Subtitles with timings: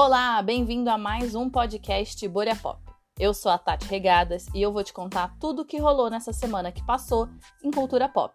[0.00, 2.80] Olá, bem-vindo a mais um podcast Boria Pop.
[3.18, 6.32] Eu sou a Tati Regadas e eu vou te contar tudo o que rolou nessa
[6.32, 7.28] semana que passou
[7.64, 8.32] em cultura pop.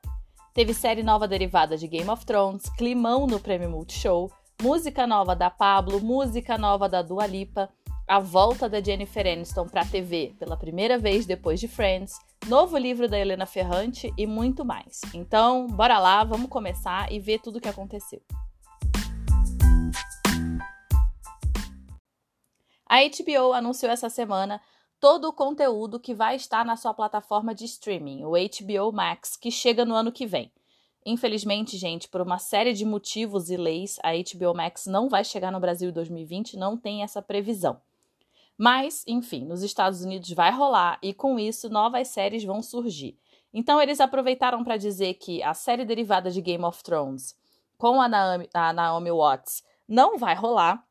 [0.53, 4.29] Teve série nova derivada de Game of Thrones, climão no Prêmio Multishow,
[4.61, 7.69] música nova da Pablo, música nova da Dua Lipa,
[8.05, 12.77] a volta da Jennifer Aniston para a TV pela primeira vez depois de Friends, novo
[12.77, 14.99] livro da Helena Ferrante e muito mais.
[15.13, 18.21] Então, bora lá, vamos começar e ver tudo o que aconteceu.
[22.93, 24.61] A HBO anunciou essa semana
[24.99, 29.49] todo o conteúdo que vai estar na sua plataforma de streaming, o HBO Max, que
[29.49, 30.51] chega no ano que vem.
[31.03, 35.51] Infelizmente, gente, por uma série de motivos e leis, a HBO Max não vai chegar
[35.51, 37.81] no Brasil em 2020, não tem essa previsão.
[38.55, 43.17] Mas, enfim, nos Estados Unidos vai rolar e com isso novas séries vão surgir.
[43.51, 47.35] Então eles aproveitaram para dizer que a série derivada de Game of Thrones
[47.75, 50.87] com a Naomi, a Naomi Watts não vai rolar.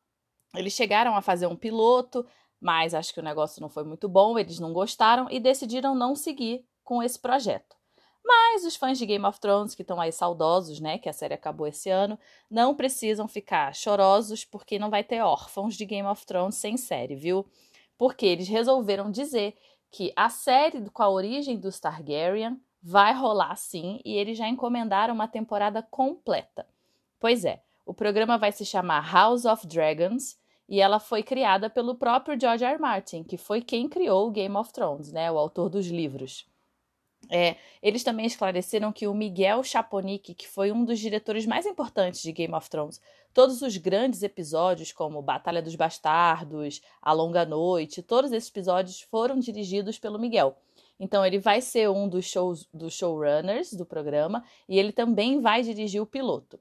[0.55, 2.25] Eles chegaram a fazer um piloto,
[2.59, 6.15] mas acho que o negócio não foi muito bom, eles não gostaram e decidiram não
[6.15, 7.75] seguir com esse projeto.
[8.23, 11.33] Mas os fãs de Game of Thrones, que estão aí saudosos, né, que a série
[11.33, 12.17] acabou esse ano,
[12.49, 17.15] não precisam ficar chorosos porque não vai ter órfãos de Game of Thrones sem série,
[17.15, 17.45] viu?
[17.97, 19.57] Porque eles resolveram dizer
[19.91, 25.13] que a série com a origem dos Targaryen vai rolar sim e eles já encomendaram
[25.13, 26.65] uma temporada completa.
[27.19, 30.37] Pois é, o programa vai se chamar House of Dragons
[30.67, 32.73] e ela foi criada pelo próprio George R.
[32.73, 32.81] R.
[32.81, 36.45] Martin, que foi quem criou o Game of Thrones, né, o autor dos livros.
[37.29, 42.21] É, eles também esclareceram que o Miguel Chaponic, que foi um dos diretores mais importantes
[42.21, 43.01] de Game of Thrones,
[43.33, 49.39] todos os grandes episódios, como Batalha dos Bastardos, A Longa Noite, todos esses episódios foram
[49.39, 50.57] dirigidos pelo Miguel.
[50.99, 55.63] Então ele vai ser um dos, shows, dos showrunners do programa e ele também vai
[55.63, 56.59] dirigir o piloto.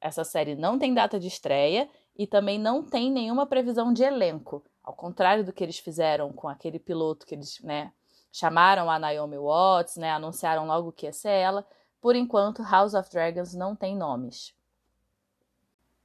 [0.00, 4.64] Essa série não tem data de estreia e também não tem nenhuma previsão de elenco,
[4.82, 7.92] ao contrário do que eles fizeram com aquele piloto que eles, né,
[8.30, 11.66] chamaram a Naomi Watts, né, anunciaram logo que ia ser ela.
[12.00, 14.54] Por enquanto, House of Dragons não tem nomes.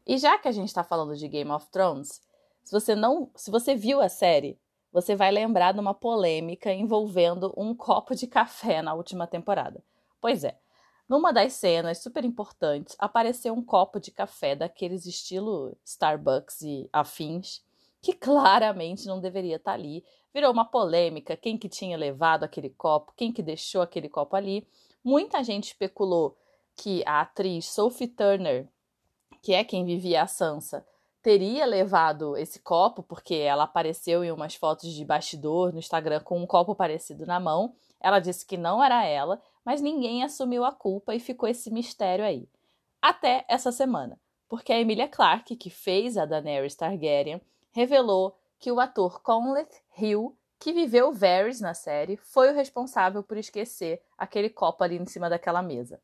[0.07, 2.21] E já que a gente está falando de Game of Thrones,
[2.63, 4.59] se você não, se você viu a série,
[4.91, 9.83] você vai lembrar de uma polêmica envolvendo um copo de café na última temporada.
[10.19, 10.57] Pois é,
[11.09, 17.61] numa das cenas super importantes apareceu um copo de café daqueles estilo Starbucks e afins,
[18.01, 22.69] que claramente não deveria estar tá ali Virou uma polêmica quem que tinha levado aquele
[22.69, 24.67] copo, quem que deixou aquele copo ali.
[25.03, 26.37] Muita gente especulou
[26.75, 28.67] que a atriz Sophie Turner,
[29.41, 30.85] que é quem vivia a Sansa,
[31.21, 36.39] teria levado esse copo, porque ela apareceu em umas fotos de bastidor no Instagram com
[36.39, 37.75] um copo parecido na mão.
[37.99, 42.23] Ela disse que não era ela, mas ninguém assumiu a culpa e ficou esse mistério
[42.23, 42.47] aí.
[43.01, 48.79] Até essa semana, porque a Emilia Clarke, que fez a Daenerys Targaryen, revelou que o
[48.79, 54.83] ator Conleth Hill, que viveu Varys na série, foi o responsável por esquecer aquele copo
[54.83, 56.01] ali em cima daquela mesa.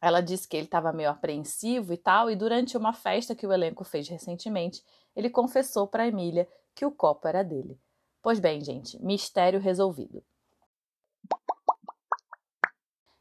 [0.00, 3.52] Ela disse que ele estava meio apreensivo e tal, e durante uma festa que o
[3.52, 4.82] elenco fez recentemente,
[5.14, 7.78] ele confessou para Emília que o copo era dele.
[8.20, 10.22] Pois bem, gente, mistério resolvido.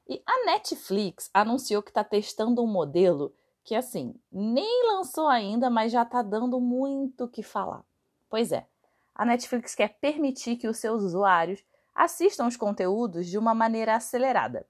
[0.07, 5.91] E a Netflix anunciou que está testando um modelo que, assim, nem lançou ainda, mas
[5.91, 7.83] já está dando muito o que falar.
[8.29, 8.67] Pois é,
[9.15, 11.63] a Netflix quer permitir que os seus usuários
[11.95, 14.65] assistam os conteúdos de uma maneira acelerada.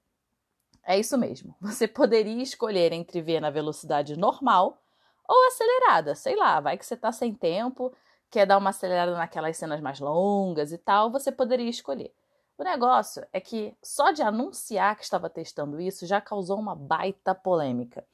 [0.84, 1.54] É isso mesmo.
[1.60, 4.78] Você poderia escolher entre ver na velocidade normal
[5.26, 6.14] ou acelerada.
[6.14, 7.92] Sei lá, vai que você está sem tempo,
[8.30, 12.12] quer dar uma acelerada naquelas cenas mais longas e tal, você poderia escolher.
[12.62, 17.34] O negócio é que só de anunciar que estava testando isso já causou uma baita
[17.34, 18.06] polêmica.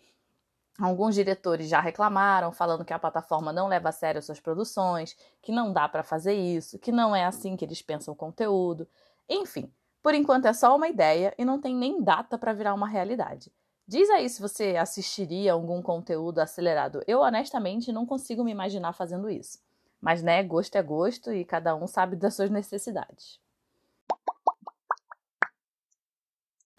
[0.80, 5.52] Alguns diretores já reclamaram, falando que a plataforma não leva a sério suas produções, que
[5.52, 8.88] não dá para fazer isso, que não é assim que eles pensam o conteúdo.
[9.28, 9.70] Enfim,
[10.02, 13.52] por enquanto é só uma ideia e não tem nem data para virar uma realidade.
[13.86, 17.02] Diz aí se você assistiria algum conteúdo acelerado.
[17.06, 19.58] Eu honestamente não consigo me imaginar fazendo isso.
[20.00, 23.46] Mas né, gosto é gosto e cada um sabe das suas necessidades.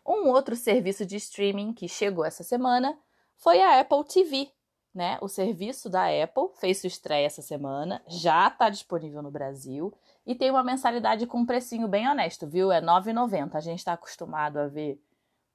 [0.09, 2.97] Um outro serviço de streaming que chegou essa semana
[3.37, 4.49] foi a Apple TV,
[4.91, 5.19] né?
[5.21, 9.93] O serviço da Apple fez sua estreia essa semana, já está disponível no Brasil
[10.25, 12.71] e tem uma mensalidade com um precinho bem honesto, viu?
[12.71, 13.53] É R$ 9,90.
[13.53, 14.99] A gente está acostumado a ver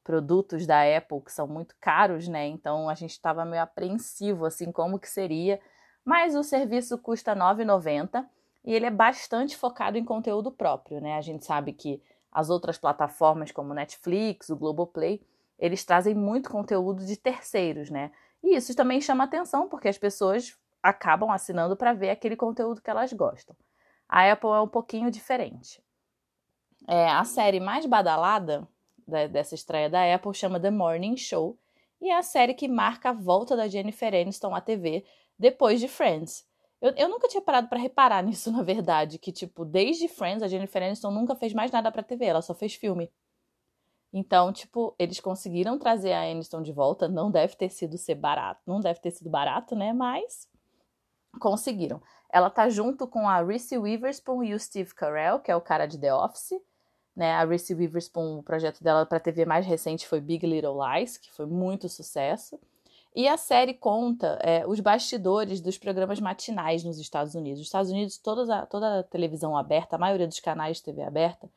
[0.04, 2.46] produtos da Apple que são muito caros, né?
[2.46, 5.60] Então a gente estava meio apreensivo assim como que seria,
[6.04, 8.24] mas o serviço custa R$ 9,90
[8.64, 11.14] e ele é bastante focado em conteúdo próprio, né?
[11.16, 12.00] A gente sabe que
[12.34, 15.24] as outras plataformas como Netflix, o Globoplay,
[15.58, 18.10] eles trazem muito conteúdo de terceiros, né?
[18.42, 22.90] E isso também chama atenção, porque as pessoas acabam assinando para ver aquele conteúdo que
[22.90, 23.56] elas gostam.
[24.08, 25.82] A Apple é um pouquinho diferente.
[26.86, 28.68] É, a série mais badalada
[29.06, 31.58] da, dessa estreia da Apple chama The Morning Show
[32.00, 35.06] e é a série que marca a volta da Jennifer Aniston à TV
[35.38, 36.46] depois de Friends.
[36.84, 40.48] Eu, eu nunca tinha parado para reparar nisso, na verdade, que, tipo, desde Friends, a
[40.48, 43.10] Jennifer Aniston nunca fez mais nada pra TV, ela só fez filme.
[44.12, 48.60] Então, tipo, eles conseguiram trazer a Aniston de volta, não deve ter sido ser barato,
[48.66, 50.46] não deve ter sido barato, né, mas
[51.40, 52.02] conseguiram.
[52.30, 55.86] Ela tá junto com a Reese Witherspoon e o Steve Carell, que é o cara
[55.86, 56.60] de The Office,
[57.16, 57.32] né?
[57.32, 61.32] A Reese Witherspoon, o projeto dela para TV mais recente foi Big Little Lies, que
[61.32, 62.60] foi muito sucesso.
[63.14, 67.60] E a série conta é, os bastidores dos programas matinais nos Estados Unidos.
[67.60, 71.02] Nos Estados Unidos, toda a, toda a televisão aberta, a maioria dos canais de TV
[71.02, 71.48] aberta,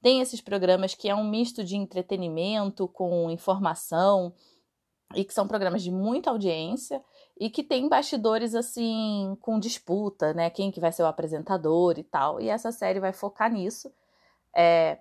[0.00, 4.32] tem esses programas que é um misto de entretenimento com informação
[5.14, 7.02] e que são programas de muita audiência
[7.38, 10.48] e que tem bastidores assim com disputa, né?
[10.48, 12.40] Quem que vai ser o apresentador e tal.
[12.40, 13.92] E essa série vai focar nisso.
[14.56, 15.00] É,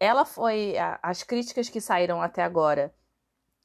[0.00, 2.92] ela foi as críticas que saíram até agora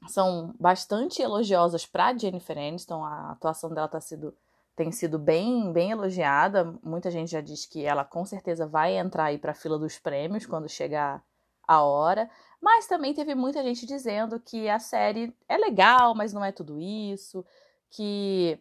[0.07, 3.03] são bastante elogiosas para Jennifer Aniston.
[3.03, 4.35] A atuação dela tá sido,
[4.75, 6.73] tem sido bem, bem elogiada.
[6.83, 9.97] Muita gente já diz que ela com certeza vai entrar aí para a fila dos
[9.97, 11.23] prêmios quando chegar
[11.67, 12.29] a hora.
[12.61, 16.79] Mas também teve muita gente dizendo que a série é legal, mas não é tudo
[16.79, 17.45] isso,
[17.89, 18.59] que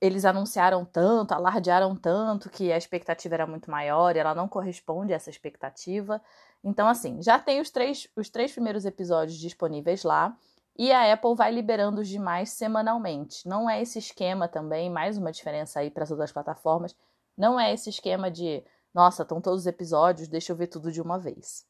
[0.00, 5.12] eles anunciaram tanto, alardearam tanto que a expectativa era muito maior e ela não corresponde
[5.12, 6.20] a essa expectativa.
[6.62, 10.36] Então, assim, já tem os três, os três primeiros episódios disponíveis lá.
[10.76, 13.46] E a Apple vai liberando os demais semanalmente.
[13.46, 16.96] Não é esse esquema também, mais uma diferença aí para as outras plataformas.
[17.36, 18.64] Não é esse esquema de,
[18.94, 21.66] nossa, estão todos os episódios, deixa eu ver tudo de uma vez.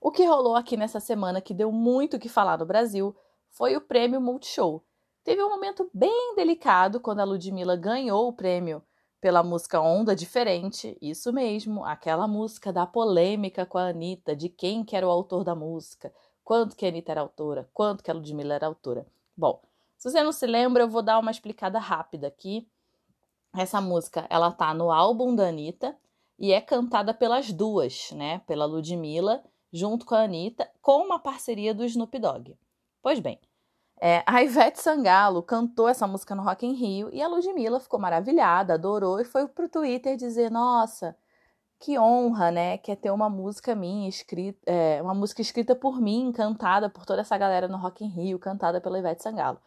[0.00, 3.14] O que rolou aqui nessa semana que deu muito o que falar no Brasil
[3.50, 4.84] foi o prêmio Multishow.
[5.22, 8.82] Teve um momento bem delicado quando a Ludmilla ganhou o prêmio
[9.20, 14.84] pela música Onda Diferente, isso mesmo, aquela música da polêmica com a Anitta, de quem
[14.84, 16.12] que era o autor da música,
[16.44, 19.06] quanto que a Anitta era autora, quanto que a Ludmilla era autora.
[19.36, 19.60] Bom,
[19.96, 22.68] se você não se lembra, eu vou dar uma explicada rápida aqui.
[23.56, 25.96] Essa música, ela tá no álbum da Anitta
[26.38, 28.38] e é cantada pelas duas, né?
[28.46, 29.42] Pela Ludmilla,
[29.72, 32.56] junto com a Anitta, com uma parceria do Snoop Dogg.
[33.02, 33.40] Pois bem,
[34.00, 37.98] é, a Ivete Sangalo cantou essa música no Rock in Rio e a Ludmilla ficou
[37.98, 41.16] maravilhada, adorou e foi pro Twitter dizer: Nossa,
[41.80, 42.78] que honra, né?
[42.78, 47.04] Que é ter uma música minha escrita, é, uma música escrita por mim, cantada por
[47.04, 49.60] toda essa galera no Rock in Rio, cantada pela Ivete Sangalo.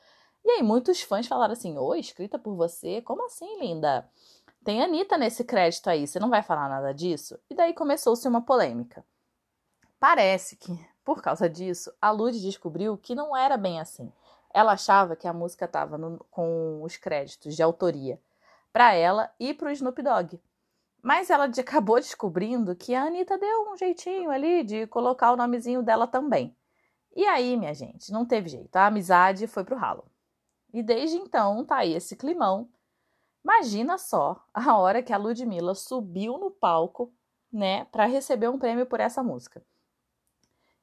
[0.43, 3.01] E aí muitos fãs falaram assim: Oi, escrita por você?
[3.01, 4.09] Como assim, linda?
[4.63, 7.39] Tem Anitta nesse crédito aí, você não vai falar nada disso?
[7.49, 9.03] E daí começou-se uma polêmica.
[9.99, 14.11] Parece que, por causa disso, a Lud descobriu que não era bem assim.
[14.53, 15.97] Ela achava que a música estava
[16.29, 18.19] com os créditos de autoria
[18.71, 20.39] para ela e para o Snoop Dogg.
[21.01, 25.81] Mas ela acabou descobrindo que a Anitta deu um jeitinho ali de colocar o nomezinho
[25.81, 26.55] dela também.
[27.15, 28.75] E aí, minha gente, não teve jeito.
[28.75, 30.05] A amizade foi pro ralo.
[30.73, 32.69] E desde então tá aí esse climão.
[33.43, 37.11] Imagina só a hora que a Ludmilla subiu no palco,
[37.51, 39.61] né, para receber um prêmio por essa música.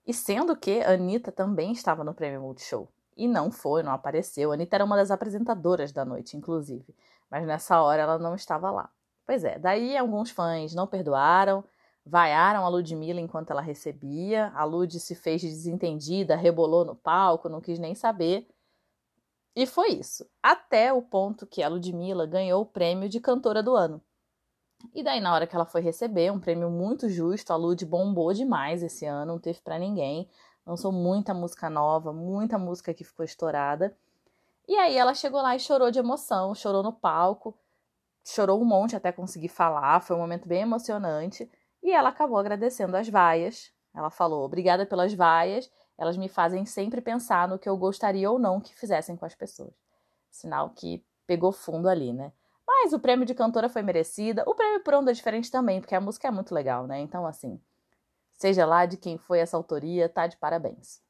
[0.06, 2.89] E sendo que a Anitta também estava no prêmio Multishow.
[3.19, 4.53] E não foi, não apareceu.
[4.53, 6.94] A Anitta era uma das apresentadoras da noite, inclusive.
[7.29, 8.89] Mas nessa hora ela não estava lá.
[9.27, 11.65] Pois é, daí alguns fãs não perdoaram,
[12.06, 14.53] vaiaram a Ludmilla enquanto ela recebia.
[14.55, 18.48] A Lud se fez desentendida, rebolou no palco, não quis nem saber.
[19.55, 20.25] E foi isso.
[20.41, 24.01] Até o ponto que a Ludmilla ganhou o prêmio de cantora do ano.
[24.94, 28.32] E daí, na hora que ela foi receber, um prêmio muito justo, a Lud bombou
[28.32, 30.31] demais esse ano, não teve para ninguém
[30.69, 33.96] lançou muita música nova, muita música que ficou estourada.
[34.69, 37.58] E aí ela chegou lá e chorou de emoção, chorou no palco,
[38.22, 41.51] chorou um monte até conseguir falar, foi um momento bem emocionante.
[41.82, 43.72] E ela acabou agradecendo as vaias.
[43.94, 48.39] Ela falou: "Obrigada pelas vaias, elas me fazem sempre pensar no que eu gostaria ou
[48.39, 49.72] não que fizessem com as pessoas".
[50.31, 52.31] Sinal que pegou fundo ali, né?
[52.67, 56.01] Mas o prêmio de cantora foi merecida, o prêmio por onda diferente também, porque a
[56.01, 57.01] música é muito legal, né?
[57.01, 57.58] Então assim,
[58.39, 61.03] Seja lá de quem foi essa autoria, tá de parabéns.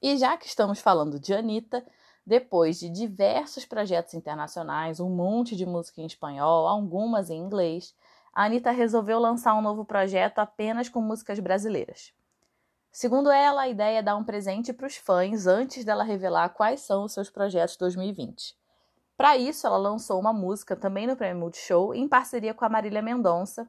[0.00, 1.82] E já que estamos falando de Anitta,
[2.24, 7.94] depois de diversos projetos internacionais, um monte de música em espanhol, algumas em inglês,
[8.30, 12.12] a Anitta resolveu lançar um novo projeto apenas com músicas brasileiras.
[12.90, 16.82] Segundo ela, a ideia é dar um presente para os fãs antes dela revelar quais
[16.82, 18.54] são os seus projetos 2020.
[19.16, 23.00] Para isso, ela lançou uma música também no Prêmio Multishow em parceria com a Marília
[23.00, 23.66] Mendonça.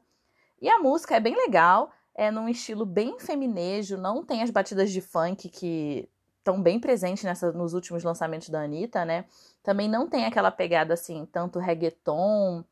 [0.60, 4.92] E a música é bem legal, é num estilo bem feminejo, não tem as batidas
[4.92, 9.24] de funk que estão bem presentes nessa, nos últimos lançamentos da Anitta, né?
[9.62, 12.62] Também não tem aquela pegada assim, tanto reggaeton.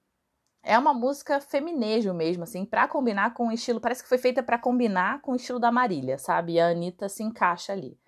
[0.63, 3.81] É uma música feminejo mesmo, assim, para combinar com o estilo.
[3.81, 6.53] Parece que foi feita para combinar com o estilo da Marília, sabe?
[6.53, 7.99] E a Anitta se encaixa ali.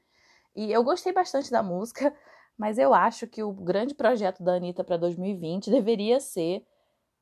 [0.54, 2.14] E eu gostei bastante da música,
[2.56, 6.64] mas eu acho que o grande projeto da Anitta para 2020 deveria ser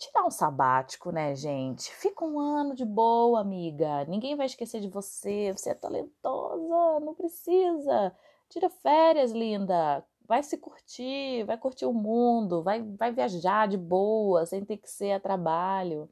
[0.03, 1.93] tirar um sabático, né, gente?
[1.95, 4.05] Fica um ano de boa, amiga.
[4.07, 5.53] Ninguém vai esquecer de você.
[5.53, 8.15] Você é talentosa, não precisa.
[8.49, 10.05] Tira férias, linda.
[10.27, 14.91] Vai se curtir, vai curtir o mundo, vai, vai viajar de boa, sem ter que
[14.91, 16.09] ser a trabalho.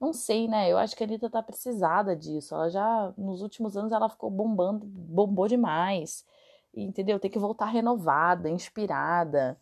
[0.00, 0.70] Não sei, né?
[0.70, 2.54] Eu acho que a Anitta tá precisada disso.
[2.54, 6.26] Ela já, nos últimos anos, ela ficou bombando, bombou demais.
[6.74, 7.20] Entendeu?
[7.20, 9.58] Tem que voltar renovada, inspirada.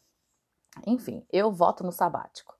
[0.87, 2.56] Enfim, eu voto no sabático.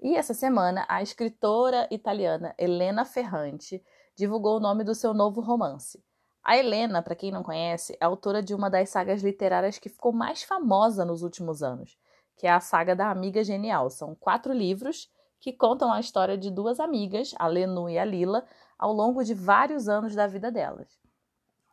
[0.00, 3.82] E essa semana, a escritora italiana Helena Ferrante
[4.14, 6.02] divulgou o nome do seu novo romance.
[6.42, 10.12] A Helena, para quem não conhece, é autora de uma das sagas literárias que ficou
[10.12, 11.98] mais famosa nos últimos anos,
[12.36, 13.90] que é a saga da Amiga Genial.
[13.90, 18.46] São quatro livros que contam a história de duas amigas, a Lenu e a Lila,
[18.78, 20.98] ao longo de vários anos da vida delas.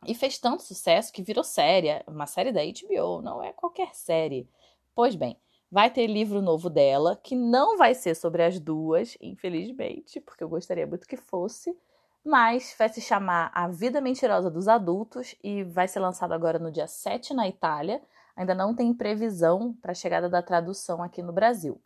[0.04, 4.48] E fez tanto sucesso que virou série, uma série da HBO, não é qualquer série.
[4.94, 5.38] Pois bem,
[5.70, 10.48] Vai ter livro novo dela, que não vai ser sobre as duas, infelizmente, porque eu
[10.48, 11.76] gostaria muito que fosse,
[12.24, 16.70] mas vai se chamar A Vida Mentirosa dos Adultos e vai ser lançado agora no
[16.70, 18.00] dia 7 na Itália.
[18.36, 21.80] Ainda não tem previsão para a chegada da tradução aqui no Brasil.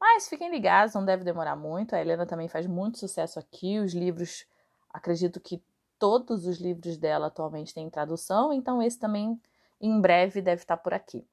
[0.00, 1.94] Mas fiquem ligados, não deve demorar muito.
[1.94, 3.78] A Helena também faz muito sucesso aqui.
[3.78, 4.46] Os livros,
[4.88, 5.62] acredito que
[5.98, 9.40] todos os livros dela atualmente têm tradução, então esse também
[9.80, 11.26] em breve deve estar por aqui.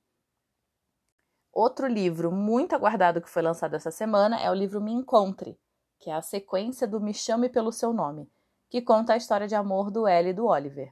[1.53, 5.55] Outro livro muito aguardado que foi lançado essa semana é o livro Me Encontre,
[5.99, 8.27] que é a sequência do Me Chame pelo Seu Nome,
[8.71, 10.91] que conta a história de amor do Ellie e do Oliver.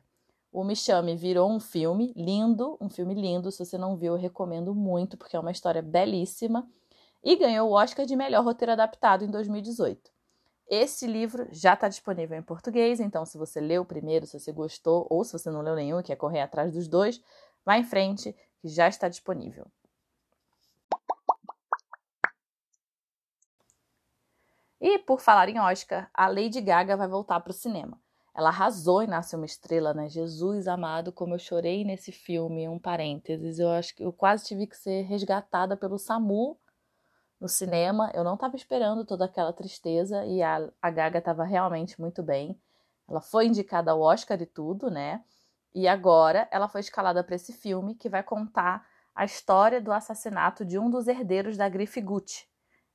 [0.51, 3.51] O Me Chame virou um filme lindo, um filme lindo.
[3.51, 6.69] Se você não viu, eu recomendo muito, porque é uma história belíssima.
[7.23, 10.11] E ganhou o Oscar de melhor roteiro adaptado em 2018.
[10.67, 14.51] Esse livro já está disponível em português, então se você leu o primeiro, se você
[14.51, 17.19] gostou, ou se você não leu nenhum e quer correr atrás dos dois,
[17.65, 19.65] vá em frente, que já está disponível.
[24.81, 28.01] E por falar em Oscar, a Lady Gaga vai voltar para o cinema.
[28.33, 30.09] Ela arrasou em Nasce uma Estrela, né?
[30.09, 33.59] Jesus amado, como eu chorei nesse filme, um parênteses.
[33.59, 36.57] Eu acho que eu quase tive que ser resgatada pelo SAMU
[37.39, 38.09] no cinema.
[38.15, 42.59] Eu não estava esperando toda aquela tristeza e a, a Gaga estava realmente muito bem.
[43.07, 45.23] Ela foi indicada ao Oscar e tudo, né?
[45.75, 48.83] E agora ela foi escalada para esse filme que vai contar
[49.13, 52.47] a história do assassinato de um dos herdeiros da grife Gucci,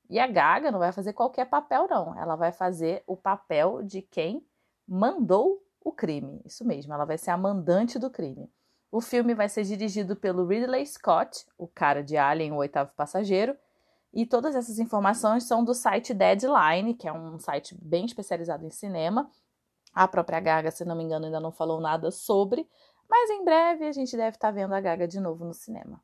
[0.09, 2.19] e a Gaga não vai fazer qualquer papel, não.
[2.19, 4.47] Ela vai fazer o papel de quem
[4.87, 6.41] mandou o crime.
[6.45, 8.51] Isso mesmo, ela vai ser a mandante do crime.
[8.91, 13.57] O filme vai ser dirigido pelo Ridley Scott, o cara de Alien, o oitavo passageiro.
[14.13, 18.71] E todas essas informações são do site Deadline, que é um site bem especializado em
[18.71, 19.31] cinema.
[19.93, 22.69] A própria Gaga, se não me engano, ainda não falou nada sobre,
[23.09, 26.01] mas em breve a gente deve estar vendo a Gaga de novo no cinema.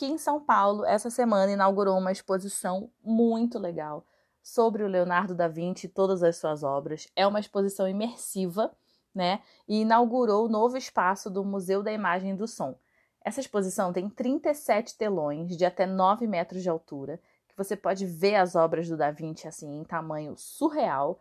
[0.00, 4.06] Aqui em São Paulo, essa semana, inaugurou uma exposição muito legal
[4.42, 7.06] sobre o Leonardo da Vinci e todas as suas obras.
[7.14, 8.74] É uma exposição imersiva,
[9.14, 9.42] né?
[9.68, 12.74] E inaugurou o novo espaço do Museu da Imagem e do Som.
[13.22, 18.36] Essa exposição tem 37 telões de até 9 metros de altura, que você pode ver
[18.36, 21.20] as obras do Da Vinci assim em tamanho surreal.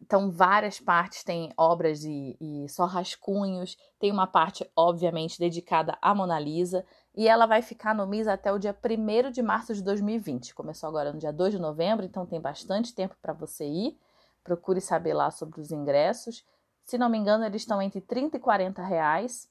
[0.00, 3.76] Então, várias partes têm obras e, e só rascunhos.
[3.98, 8.52] Tem uma parte, obviamente, dedicada à Mona Lisa e ela vai ficar no MIS até
[8.52, 10.54] o dia 1 de março de 2020.
[10.54, 13.98] Começou agora no dia 2 de novembro, então tem bastante tempo para você ir.
[14.44, 16.44] Procure saber lá sobre os ingressos.
[16.84, 19.50] Se não me engano, eles estão entre 30 e 40 reais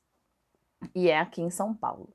[0.96, 2.10] e é aqui em São Paulo.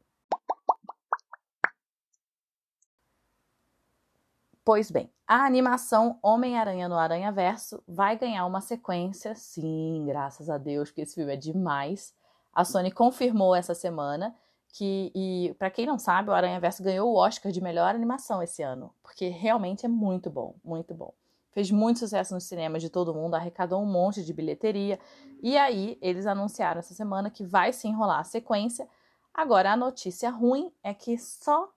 [4.64, 10.56] Pois bem, a animação Homem-Aranha no Aranha Verso vai ganhar uma sequência, sim, graças a
[10.56, 12.14] Deus, porque esse filme é demais.
[12.54, 14.34] A Sony confirmou essa semana
[14.72, 18.42] que e para quem não sabe, o Aranha Verso ganhou o Oscar de melhor animação
[18.42, 21.12] esse ano, porque realmente é muito bom, muito bom.
[21.52, 24.98] Fez muito sucesso nos cinemas de todo mundo, arrecadou um monte de bilheteria.
[25.42, 28.88] E aí, eles anunciaram essa semana que vai se enrolar a sequência.
[29.34, 31.70] Agora, a notícia ruim é que só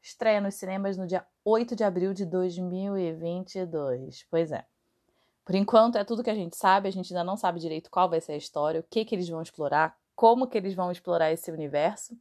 [0.00, 4.24] estreia nos cinemas no dia 8 de abril de 2022.
[4.30, 4.64] Pois é.
[5.44, 6.88] Por enquanto, é tudo que a gente sabe.
[6.88, 9.28] A gente ainda não sabe direito qual vai ser a história, o que, que eles
[9.28, 12.18] vão explorar, como que eles vão explorar esse universo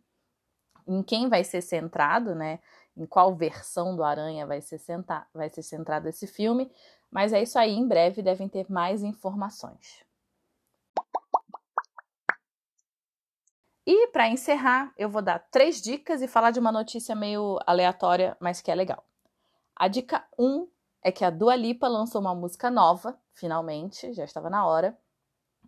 [0.87, 2.59] em quem vai ser centrado, né?
[2.97, 6.71] em qual versão do Aranha vai ser, senta, vai ser centrado esse filme,
[7.11, 10.03] mas é isso aí, em breve devem ter mais informações.
[13.85, 18.35] E para encerrar, eu vou dar três dicas e falar de uma notícia meio aleatória,
[18.39, 19.05] mas que é legal.
[19.75, 20.67] A dica 1 um
[21.01, 24.97] é que a Dua Lipa lançou uma música nova, finalmente, já estava na hora.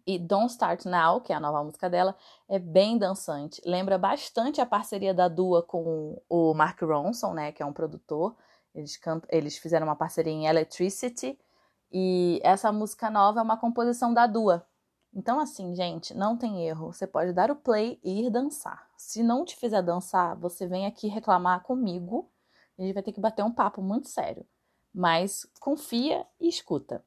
[0.05, 2.15] E Don't Start Now, que é a nova música dela,
[2.47, 3.61] é bem dançante.
[3.65, 8.35] Lembra bastante a parceria da Dua com o Mark Ronson, né, que é um produtor.
[8.73, 11.37] Eles, eles fizeram uma parceria em Electricity.
[11.91, 14.65] E essa música nova é uma composição da Dua.
[15.13, 16.93] Então, assim, gente, não tem erro.
[16.93, 18.87] Você pode dar o play e ir dançar.
[18.95, 22.29] Se não te fizer dançar, você vem aqui reclamar comigo.
[22.77, 24.45] A gente vai ter que bater um papo muito sério.
[24.93, 27.03] Mas confia e escuta.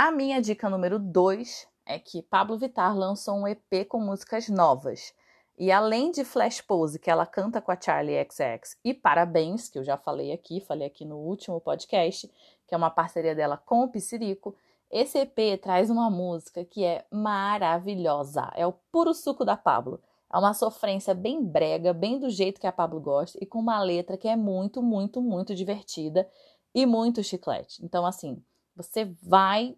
[0.00, 5.12] A minha dica número 2 é que Pablo Vittar lançou um EP com músicas novas.
[5.58, 9.76] E além de Flash Pose, que ela canta com a Charlie XX, e Parabéns, que
[9.76, 12.30] eu já falei aqui, falei aqui no último podcast,
[12.68, 14.54] que é uma parceria dela com o Piscirico,
[14.88, 18.52] esse EP traz uma música que é maravilhosa.
[18.54, 20.00] É o puro suco da Pablo.
[20.32, 23.82] É uma sofrência bem brega, bem do jeito que a Pablo gosta, e com uma
[23.82, 26.30] letra que é muito, muito, muito divertida
[26.72, 27.84] e muito chiclete.
[27.84, 28.40] Então, assim,
[28.76, 29.76] você vai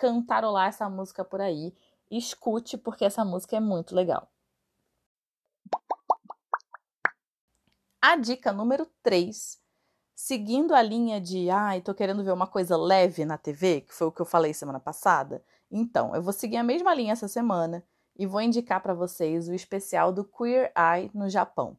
[0.00, 1.74] cantarolar essa música por aí.
[2.10, 4.32] Escute, porque essa música é muito legal.
[8.00, 9.60] A dica número 3,
[10.14, 14.06] seguindo a linha de ai, tô querendo ver uma coisa leve na TV, que foi
[14.06, 15.44] o que eu falei semana passada.
[15.70, 17.84] Então, eu vou seguir a mesma linha essa semana
[18.16, 21.76] e vou indicar para vocês o especial do Queer Eye no Japão.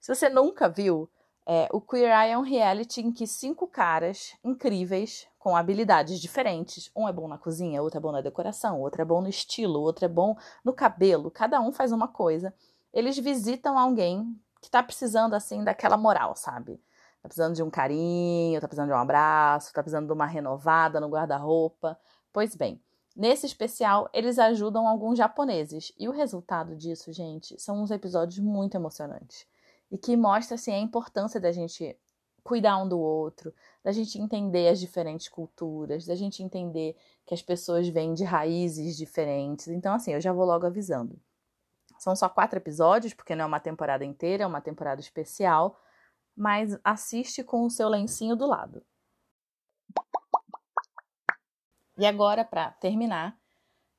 [0.00, 1.08] Se você nunca viu,
[1.44, 6.90] é, o Queer Eye é um reality em que cinco caras incríveis, com habilidades diferentes,
[6.94, 9.80] um é bom na cozinha, outro é bom na decoração, outro é bom no estilo,
[9.80, 12.54] outro é bom no cabelo, cada um faz uma coisa.
[12.92, 16.80] Eles visitam alguém que tá precisando, assim, daquela moral, sabe?
[17.20, 21.00] Tá precisando de um carinho, tá precisando de um abraço, tá precisando de uma renovada
[21.00, 21.98] no guarda-roupa.
[22.32, 22.80] Pois bem,
[23.16, 25.92] nesse especial eles ajudam alguns japoneses.
[25.98, 29.46] E o resultado disso, gente, são uns episódios muito emocionantes
[29.92, 31.94] e que mostra assim a importância da gente
[32.42, 37.42] cuidar um do outro, da gente entender as diferentes culturas, da gente entender que as
[37.42, 39.68] pessoas vêm de raízes diferentes.
[39.68, 41.20] Então, assim, eu já vou logo avisando.
[41.98, 45.78] São só quatro episódios, porque não é uma temporada inteira, é uma temporada especial,
[46.34, 48.82] mas assiste com o seu lencinho do lado.
[51.98, 53.38] E agora, para terminar,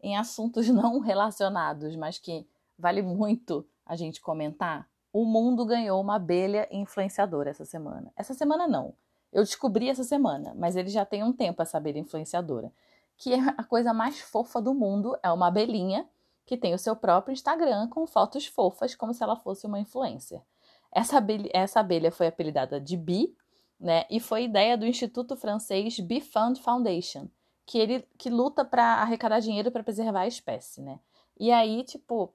[0.02, 2.46] em assuntos não relacionados, mas que
[2.78, 8.12] vale muito a gente comentar, o mundo ganhou uma abelha influenciadora essa semana.
[8.18, 8.96] Essa semana não.
[9.32, 12.74] Eu descobri essa semana, mas ele já tem um tempo essa abelha influenciadora.
[13.16, 16.10] Que é a coisa mais fofa do mundo, é uma abelhinha
[16.46, 20.42] que tem o seu próprio Instagram com fotos fofas, como se ela fosse uma influencer.
[20.92, 23.36] Essa abelha, essa abelha foi apelidada de Bee,
[23.80, 24.06] né?
[24.10, 27.28] E foi ideia do Instituto Francês Bee Fund Foundation,
[27.66, 31.00] que ele que luta para arrecadar dinheiro para preservar a espécie, né?
[31.40, 32.34] E aí, tipo,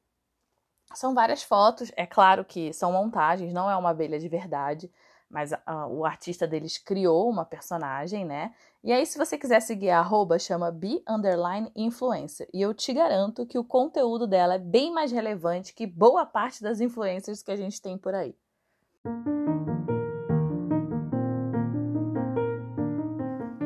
[0.95, 4.91] são várias fotos, é claro que são montagens, não é uma abelha de verdade,
[5.31, 5.53] mas
[5.91, 8.55] o artista deles criou uma personagem, né?
[8.83, 12.49] E aí, se você quiser seguir a arroba, chama be underline influencer.
[12.55, 16.63] E eu te garanto que o conteúdo dela é bem mais relevante que boa parte
[16.63, 18.35] das influencers que a gente tem por aí.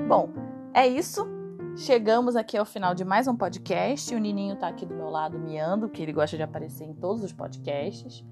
[0.09, 0.31] Bom,
[0.75, 1.32] é isso.
[1.77, 4.15] Chegamos aqui ao final de mais um podcast.
[4.15, 7.25] O Nininho tá aqui do meu lado miando, que ele gosta de aparecer em todos
[7.25, 8.23] os podcasts.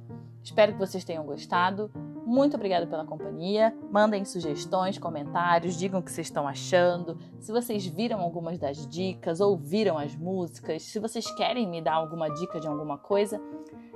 [0.43, 1.91] Espero que vocês tenham gostado.
[2.27, 3.75] Muito obrigada pela companhia.
[3.91, 7.17] Mandem sugestões, comentários, digam o que vocês estão achando.
[7.41, 12.29] Se vocês viram algumas das dicas, ouviram as músicas, se vocês querem me dar alguma
[12.29, 13.41] dica de alguma coisa,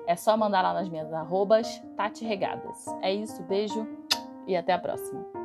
[0.07, 2.87] é só mandar lá nas minhas arrobas Tati Regadas.
[3.02, 3.87] É isso, beijo
[4.46, 5.43] e até a próxima.